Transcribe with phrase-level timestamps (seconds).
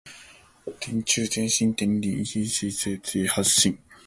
[0.79, 3.77] 天柱、天心、天禽），居神盤之八神